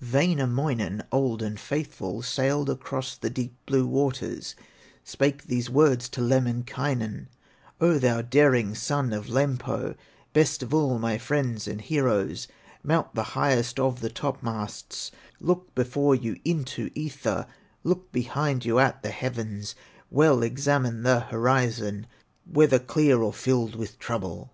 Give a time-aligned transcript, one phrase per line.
[0.00, 4.54] Wainamoinen, old and faithful, Sailed across the deep, blue waters,
[5.02, 7.26] Spake these words to Lemminkainen:
[7.80, 9.96] "O thou daring son of Lempo,
[10.32, 12.46] Best of all my friends and heroes,
[12.84, 17.48] Mount the highest of the topmasts, Look before you into ether,
[17.82, 19.74] Look behind you at the heavens,
[20.12, 22.06] Well examine the horizon,
[22.48, 24.52] Whether clear or filled with trouble."